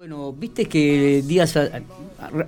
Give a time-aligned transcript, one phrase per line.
[0.00, 1.58] Bueno, viste que días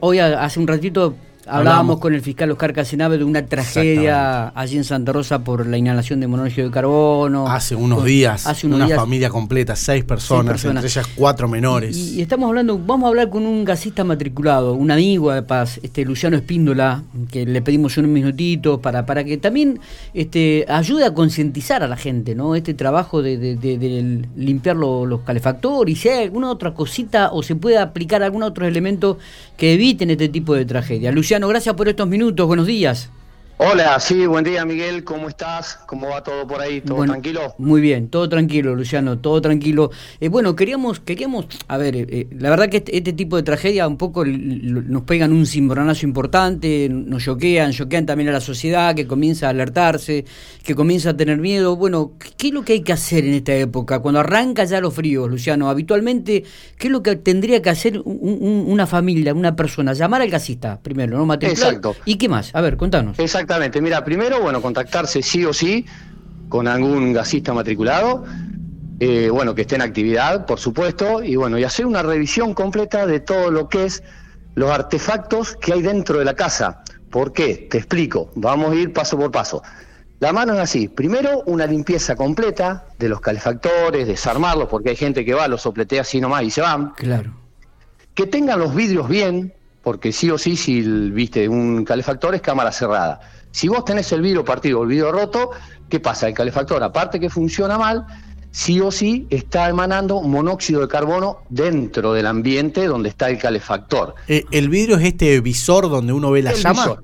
[0.01, 1.15] hoy hace un ratito
[1.46, 5.77] Hablábamos con el fiscal Oscar Casenave de una tragedia allí en Santa Rosa por la
[5.77, 7.49] inhalación de monóxido de carbono.
[7.49, 11.97] Hace unos días, hace una familia completa, seis personas, entre ellas cuatro menores.
[11.97, 16.05] Y, estamos hablando, vamos a hablar con un gasista matriculado, un amigo de paz, este
[16.05, 19.80] Luciano Espíndola, que le pedimos unos minutitos para, para que también
[20.14, 22.54] este, ayude a concientizar a la gente, ¿no?
[22.54, 27.79] Este trabajo de, limpiar los calefactores y si hay alguna otra cosita o se puede
[27.79, 29.18] aplicar algún otro elemento
[29.56, 31.11] que eviten este tipo de tragedia.
[31.12, 32.46] Luciano, gracias por estos minutos.
[32.46, 33.10] Buenos días.
[33.65, 35.79] Hola, sí, buen día Miguel, ¿cómo estás?
[35.87, 36.80] ¿Cómo va todo por ahí?
[36.80, 37.55] ¿Todo tranquilo?
[37.59, 39.93] Muy bien, todo tranquilo, Luciano, todo tranquilo.
[40.20, 43.45] Eh, bueno, queríamos, queríamos, a ver, eh, eh, la verdad que este, este, tipo de
[43.45, 48.97] tragedia un poco nos pegan un cimbronazo importante, nos choquean, choquean también a la sociedad
[48.97, 50.25] que comienza a alertarse,
[50.65, 51.77] que comienza a tener miedo.
[51.77, 54.01] Bueno, ¿qué es lo que hay que hacer en esta época?
[54.01, 56.42] Cuando arranca ya los fríos, Luciano, habitualmente,
[56.79, 59.92] ¿qué es lo que tendría que hacer una familia, una persona?
[59.92, 61.33] Llamar al gasista primero, ¿no?
[61.34, 61.95] Exacto.
[62.06, 62.53] ¿Y qué más?
[62.55, 63.20] A ver, contanos.
[63.20, 63.52] Exacto.
[63.53, 65.84] Exactamente, mira, primero, bueno, contactarse sí o sí
[66.48, 68.25] con algún gasista matriculado,
[68.98, 73.05] eh, bueno, que esté en actividad, por supuesto, y bueno, y hacer una revisión completa
[73.05, 74.03] de todo lo que es
[74.55, 76.83] los artefactos que hay dentro de la casa.
[77.11, 77.69] ¿Por qué?
[77.70, 79.62] Te explico, vamos a ir paso por paso.
[80.19, 85.27] La mano es así, primero una limpieza completa de los calefactores, desarmarlos, porque hay gente
[85.27, 86.92] que va, los sopletea así nomás y se van.
[86.97, 87.34] Claro.
[88.14, 92.73] Que tengan los vidrios bien, porque sí o sí, si viste un calefactor es cámara
[92.73, 93.20] cerrada.
[93.53, 95.50] Si vos tenés el vidrio partido o el vidrio roto,
[95.89, 96.27] ¿qué pasa?
[96.27, 98.06] El calefactor, aparte que funciona mal,
[98.50, 104.14] sí o sí está emanando monóxido de carbono dentro del ambiente donde está el calefactor.
[104.28, 106.97] Eh, ¿El vidrio es este visor donde uno ve la llama?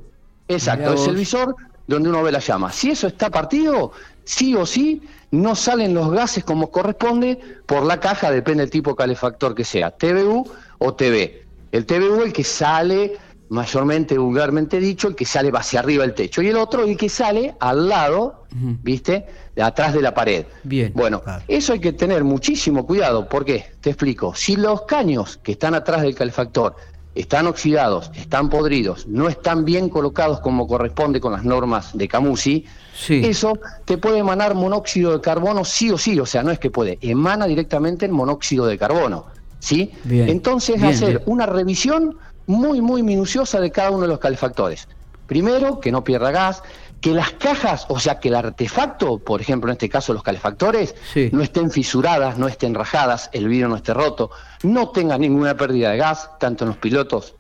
[0.49, 1.55] Exacto, es el visor
[1.87, 2.73] donde uno ve la llama.
[2.73, 3.93] Si eso está partido,
[4.25, 8.91] sí o sí no salen los gases como corresponde por la caja, depende del tipo
[8.91, 11.47] de calefactor que sea, TBU o TB.
[11.73, 16.43] El TBU el que sale mayormente vulgarmente dicho, el que sale hacia arriba del techo,
[16.43, 18.45] y el otro el que sale al lado,
[18.83, 19.27] ¿viste?
[19.55, 20.47] De atrás de la pared.
[20.65, 20.93] Bien.
[20.95, 23.67] Bueno, eso hay que tener muchísimo cuidado, ¿por qué?
[23.81, 24.35] Te explico.
[24.35, 26.77] Si los caños que están atrás del calefactor
[27.15, 32.65] están oxidados, están podridos, no están bien colocados como corresponde con las normas de Camusi,
[33.09, 36.71] eso te puede emanar monóxido de carbono sí o sí, o sea, no es que
[36.71, 39.27] puede, emana directamente el monóxido de carbono.
[39.59, 39.91] ¿sí?
[40.09, 42.17] Entonces, hacer una revisión
[42.49, 44.89] muy, muy minuciosa de cada uno de los calefactores.
[45.27, 46.63] Primero, que no pierda gas,
[47.01, 50.95] que las cajas, o sea, que el artefacto, por ejemplo, en este caso los calefactores,
[51.31, 54.31] no estén fisuradas, no estén rajadas, el vidrio no esté roto,
[54.63, 57.35] no tenga ninguna pérdida de gas, tanto en los pilotos,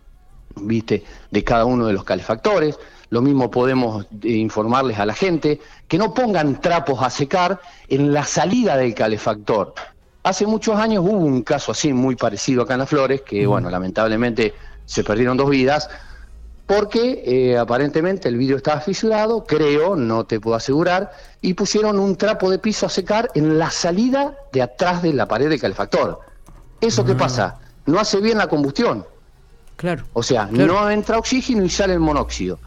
[0.56, 2.78] viste, de cada uno de los calefactores.
[3.10, 5.58] Lo mismo podemos eh, informarles a la gente
[5.88, 7.58] que no pongan trapos a secar
[7.88, 9.72] en la salida del calefactor.
[10.22, 13.70] Hace muchos años hubo un caso así muy parecido acá en Las Flores, que bueno,
[13.70, 14.52] lamentablemente
[14.88, 15.90] se perdieron dos vidas,
[16.66, 21.12] porque eh, aparentemente el vidrio estaba fisurado, creo, no te puedo asegurar,
[21.42, 25.28] y pusieron un trapo de piso a secar en la salida de atrás de la
[25.28, 26.20] pared del calefactor.
[26.80, 27.18] ¿Eso qué ah.
[27.18, 27.58] pasa?
[27.84, 29.06] No hace bien la combustión.
[29.76, 30.04] Claro.
[30.14, 32.58] O sea, no entra oxígeno y sale el monóxido.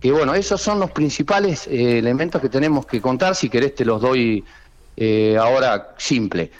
[0.00, 3.34] Que bueno, esos son los principales eh, elementos que tenemos que contar.
[3.34, 4.44] Si querés, te los doy
[4.96, 6.50] eh, ahora simple.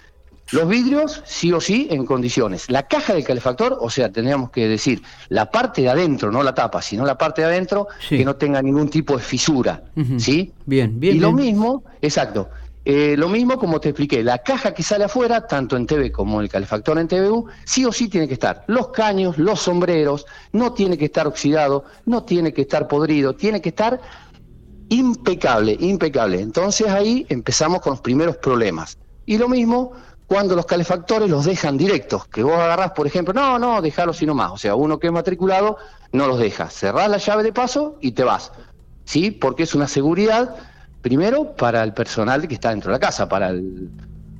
[0.53, 2.71] Los vidrios, sí o sí, en condiciones.
[2.71, 6.55] La caja del calefactor, o sea, tendríamos que decir, la parte de adentro, no la
[6.55, 9.83] tapa, sino la parte de adentro, que no tenga ningún tipo de fisura.
[10.19, 10.53] ¿Sí?
[10.65, 11.17] Bien, bien.
[11.17, 12.49] Y lo mismo, exacto.
[12.91, 16.41] Eh, lo mismo como te expliqué, la caja que sale afuera, tanto en TV como
[16.41, 18.65] el calefactor en TVU, sí o sí tiene que estar.
[18.67, 23.61] Los caños, los sombreros, no tiene que estar oxidado, no tiene que estar podrido, tiene
[23.61, 24.01] que estar
[24.89, 26.41] impecable, impecable.
[26.41, 28.97] Entonces ahí empezamos con los primeros problemas.
[29.27, 29.93] Y lo mismo
[30.29, 34.35] cuando los calefactores los dejan directos, que vos agarrás, por ejemplo, no, no, déjalo sino
[34.35, 35.79] más, o sea, uno que es matriculado
[36.13, 38.53] no los deja, cerrás la llave de paso y te vas,
[39.07, 39.31] ¿sí?
[39.31, 40.55] Porque es una seguridad,
[41.01, 43.89] primero, para el personal que está dentro de la casa, para el,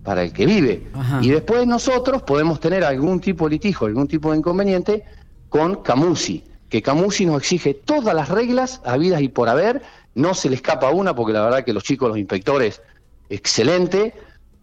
[0.05, 0.87] para el que vive,
[1.23, 5.05] y después nosotros podemos tener algún tipo de litigio, algún tipo de inconveniente
[5.49, 9.81] con Camusi, que Camusi nos exige todas las reglas habidas y por haber,
[10.15, 12.83] no se le escapa una, porque la verdad que los chicos, los inspectores,
[13.31, 14.13] excelente,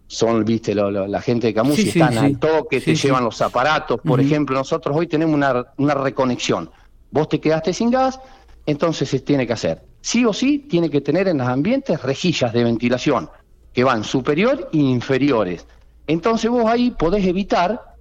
[0.08, 4.00] son, viste, la gente de Camus están al toque, te llevan los aparatos.
[4.00, 6.70] Por ejemplo, nosotros hoy tenemos una, una, reconexión.
[7.10, 8.20] Vos te quedaste sin gas,
[8.66, 9.82] entonces se tiene que hacer.
[10.00, 13.28] Sí o sí, tiene que tener en los ambientes rejillas de ventilación,
[13.72, 15.66] que van superior e inferiores.
[16.06, 17.96] Entonces vos ahí podés evitar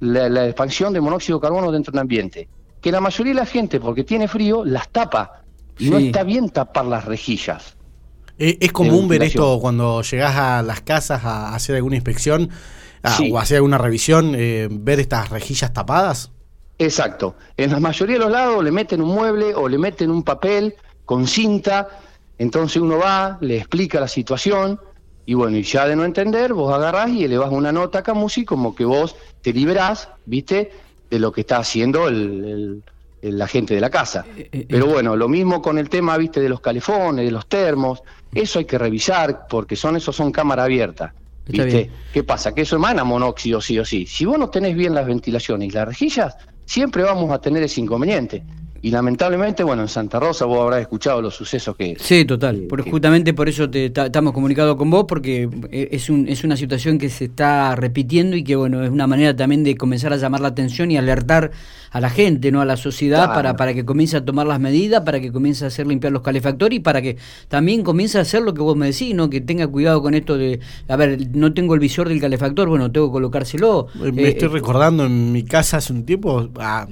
[0.00, 2.48] la, expansión de monóxido de carbono dentro del ambiente.
[2.80, 5.42] Que la mayoría de la gente, porque tiene frío, las tapa.
[5.80, 7.76] No está bien tapar las rejillas.
[8.38, 12.50] Eh, ¿Es común ver esto cuando llegás a las casas a hacer alguna inspección?
[13.02, 16.30] ah, o hacer alguna revisión, eh, ver estas rejillas tapadas.
[16.78, 17.36] Exacto.
[17.56, 20.74] En la mayoría de los lados le meten un mueble o le meten un papel
[21.04, 21.88] con cinta,
[22.38, 24.78] entonces uno va, le explica la situación
[25.26, 28.02] y bueno, y ya de no entender, vos agarrás y le vas una nota a
[28.02, 30.70] Camusi como que vos te liberás, ¿viste?
[31.10, 32.82] De lo que está haciendo el,
[33.20, 34.24] la gente de la casa.
[34.36, 36.40] Eh, eh, Pero bueno, lo mismo con el tema, ¿viste?
[36.40, 38.02] De los calefones, de los termos,
[38.34, 41.14] eso hay que revisar porque son esos son cámara abierta.
[41.46, 41.90] ¿Viste?
[42.12, 42.54] ¿Qué pasa?
[42.54, 44.04] Que eso emana monóxido sí o sí.
[44.06, 46.36] Si vos no tenés bien las ventilaciones y las rejillas,
[46.66, 48.44] siempre vamos a tener ese inconveniente.
[48.80, 51.96] Y lamentablemente, bueno, en Santa Rosa vos habrás escuchado los sucesos que...
[51.98, 52.68] Sí, total.
[52.90, 56.98] justamente por eso te, estamos comunicados con vos, porque eh, es, un, es una situación
[56.98, 60.40] que se está repitiendo y que, bueno, es una manera también de comenzar a llamar
[60.40, 61.50] la atención y alertar
[61.90, 65.02] a la gente, no a la sociedad, para, para que comience a tomar las medidas,
[65.02, 67.16] para que comience a hacer limpiar los calefactores y para que
[67.48, 69.30] también comience a hacer lo que vos me decís, ¿no?
[69.30, 72.92] Que tenga cuidado con esto de, a ver, no tengo el visor del calefactor, bueno,
[72.92, 73.88] tengo que colocárselo.
[73.94, 76.86] Me eh, estoy recordando en mi casa hace un tiempo, ah,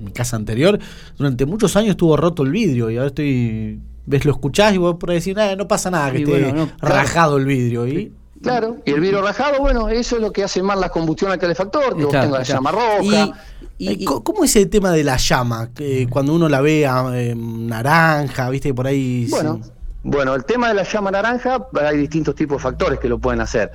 [0.00, 0.78] mi casa anterior,
[1.16, 4.96] durante muchos años estuvo roto el vidrio y ahora estoy ves lo escuchás y vos
[4.98, 8.12] por decir no pasa nada que esté rajado el vidrio y
[8.42, 11.38] Claro, y el vidrio rajado, bueno, eso es lo que hace mal la combustión al
[11.38, 13.32] calefactor, que vos tengas la llama roja.
[13.78, 15.70] Y, ¿Cómo es el tema de la llama?
[15.74, 19.26] Que cuando uno la ve eh, naranja, viste, por ahí...
[19.28, 19.60] Bueno,
[20.04, 23.40] bueno, el tema de la llama naranja, hay distintos tipos de factores que lo pueden
[23.40, 23.70] hacer.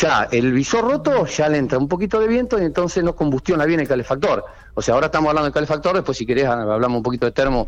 [0.00, 3.64] Ya el visor roto, ya le entra un poquito de viento y entonces no combustiona
[3.64, 4.44] bien el calefactor.
[4.74, 7.66] O sea, ahora estamos hablando del calefactor, después si querés hablamos un poquito de termo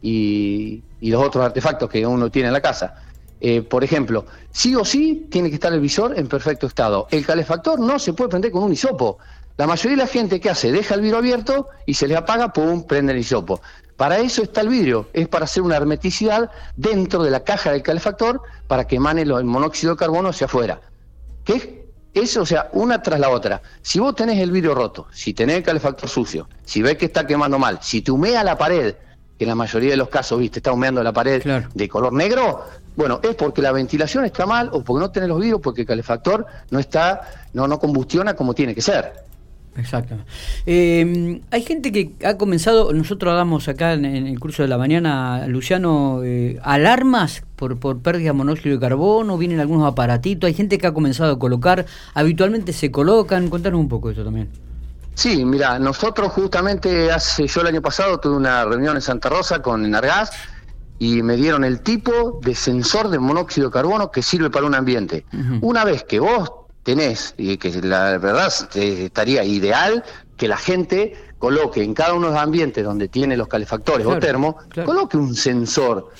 [0.00, 2.94] y, los otros artefactos que uno tiene en la casa.
[3.40, 7.08] Eh, por ejemplo, sí o sí tiene que estar el visor en perfecto estado.
[7.10, 9.18] El calefactor no se puede prender con un hisopo.
[9.56, 12.52] La mayoría de la gente que hace, deja el vidrio abierto y se le apaga,
[12.52, 13.60] pum, prende el hisopo.
[13.96, 17.82] Para eso está el vidrio, es para hacer una hermeticidad dentro de la caja del
[17.82, 20.80] calefactor para que emane el monóxido de carbono hacia afuera.
[21.44, 23.60] ¿Qué eso, o sea, una tras la otra.
[23.82, 27.26] Si vos tenés el vidrio roto, si tenés el calefactor sucio, si ves que está
[27.26, 28.94] quemando mal, si te humea la pared,
[29.36, 31.42] que en la mayoría de los casos, viste, está humeando la pared
[31.74, 32.64] de color negro,
[32.94, 35.88] bueno, es porque la ventilación está mal o porque no tenés los vidrios, porque el
[35.88, 39.12] calefactor no está, no, no combustiona como tiene que ser.
[39.76, 40.16] Exacto.
[40.66, 45.46] Eh, hay gente que ha comenzado, nosotros hagamos acá en, el curso de la mañana,
[45.48, 50.78] Luciano, eh, alarmas por, por pérdida de monóxido de carbono, vienen algunos aparatitos, hay gente
[50.78, 54.48] que ha comenzado a colocar, habitualmente se colocan, contanos un poco de esto también.
[55.14, 59.62] Sí, mira, nosotros justamente hace, yo el año pasado tuve una reunión en Santa Rosa
[59.62, 60.32] con Enargas
[60.98, 64.74] y me dieron el tipo de sensor de monóxido de carbono que sirve para un
[64.74, 65.24] ambiente.
[65.60, 66.50] Una vez que vos
[66.84, 70.04] tenés, y que la verdad estaría ideal
[70.36, 74.18] que la gente coloque en cada uno de los ambientes donde tiene los calefactores o
[74.18, 76.10] termo, coloque un sensor.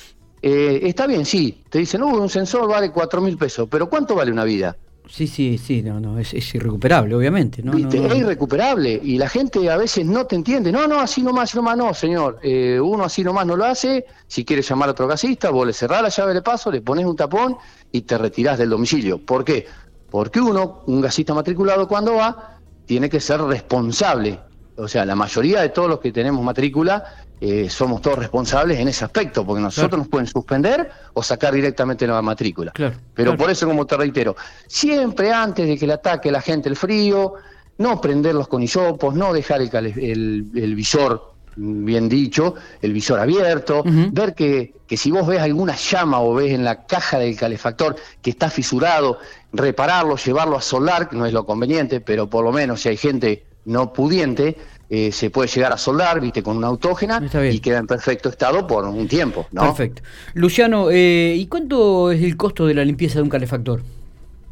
[0.41, 4.15] Eh, está bien, sí, te dicen, uh, un sensor vale cuatro mil pesos, pero ¿cuánto
[4.15, 4.75] vale una vida?
[5.09, 7.61] Sí, sí, sí, no, no, es, irrecuperable, obviamente.
[7.61, 7.77] ¿no?
[7.77, 10.71] Es irrecuperable y la gente a veces no te entiende.
[10.71, 12.39] No, no, así nomás, así nomás, no, señor.
[12.41, 14.05] Eh, uno así nomás no lo hace.
[14.27, 17.05] Si quieres llamar a otro gasista, vos le cerrás la llave de paso, le pones
[17.05, 17.55] un tapón
[17.91, 19.23] y te retirás del domicilio.
[19.23, 19.67] ¿Por qué?
[20.09, 24.39] Porque uno, un gasista matriculado cuando va, tiene que ser responsable.
[24.77, 28.87] O sea, la mayoría de todos los que tenemos matrícula eh, somos todos responsables en
[28.87, 32.71] ese aspecto, porque nosotros nos pueden suspender o sacar directamente la matrícula.
[33.13, 34.35] Pero por eso, como te reitero,
[34.67, 37.33] siempre antes de que le ataque la gente el frío,
[37.77, 44.73] no prenderlos con hisopos, no dejar el, visor, bien dicho, el visor abierto, ver que,
[44.87, 48.49] que si vos ves alguna llama o ves en la caja del calefactor que está
[48.49, 49.19] fisurado,
[49.53, 52.97] repararlo, llevarlo a solar, que no es lo conveniente, pero por lo menos si hay
[52.97, 54.57] gente no pudiente,
[54.89, 57.21] eh, se puede llegar a soldar, viste, con una autógena
[57.51, 59.63] y queda en perfecto estado por un tiempo, ¿no?
[59.63, 60.03] Perfecto.
[60.35, 63.81] Luciano, eh, ¿y cuánto es el costo de la limpieza de un calefactor?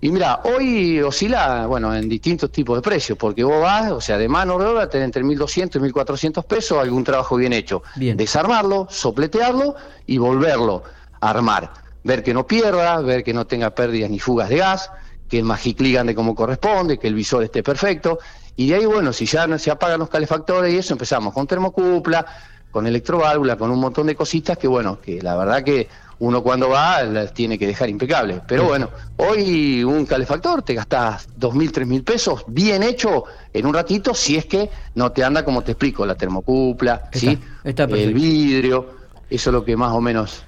[0.04, 4.18] Y mira, hoy oscila, bueno, en distintos tipos de precios, porque vos vas, o sea,
[4.18, 7.84] de mano de obra, tenés entre 1.200 y 1.400 pesos algún trabajo bien hecho.
[7.96, 10.84] Desarmarlo, sopletearlo y volverlo
[11.22, 11.72] a armar.
[12.04, 14.92] Ver que no pierda, ver que no tenga pérdidas ni fugas de gas,
[15.30, 18.20] que el magiclí ande como corresponde, que el visor esté perfecto
[18.58, 21.48] y de ahí, bueno, si ya no se apagan los calefactores y eso, empezamos con
[21.48, 22.26] termocupla,
[22.72, 25.88] con electroválvula, con un montón de cositas que, bueno, que la verdad que
[26.24, 28.40] uno cuando va las tiene que dejar impecables.
[28.48, 33.66] Pero bueno, hoy un calefactor te gastás dos mil, tres mil pesos bien hecho en
[33.66, 37.38] un ratito si es que no te anda como te explico, la termocupla, ¿sí?
[37.66, 38.96] el vidrio,
[39.30, 40.44] eso es lo que más o menos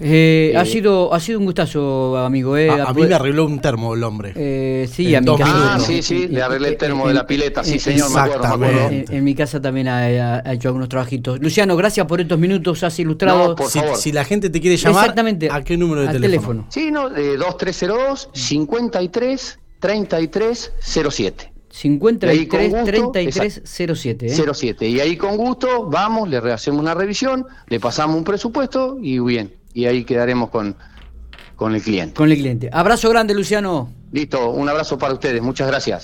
[0.00, 2.56] eh, ha eh, sido ha sido un gustazo, amigo.
[2.56, 2.68] Eh.
[2.70, 4.32] A, mí me arregló un termo el hombre.
[4.34, 5.74] Eh, sí, a mi casa.
[5.74, 7.62] Ah, sí, sí, le arreglé el termo de la pileta.
[7.62, 11.40] Sí, señor, me acuerdo, En, mi casa también ha, hecho algunos trabajitos.
[11.40, 12.82] Luciano, gracias por estos minutos.
[12.82, 13.54] Has ilustrado.
[13.54, 15.14] por si, si, la gente te quiere llamar,
[15.50, 16.66] ¿a qué número de teléfono?
[16.68, 21.54] Sí, no, 2302 53 3307.
[21.74, 24.26] 53 33 07.
[24.26, 24.54] ¿eh?
[24.54, 24.88] 07.
[24.88, 29.52] Y ahí con gusto vamos, le hacemos una revisión, le pasamos un presupuesto y bien.
[29.74, 30.74] Y ahí quedaremos con,
[31.56, 32.14] con el cliente.
[32.14, 32.70] Con el cliente.
[32.72, 33.92] Abrazo grande, Luciano.
[34.12, 35.42] Listo, un abrazo para ustedes.
[35.42, 36.02] Muchas gracias.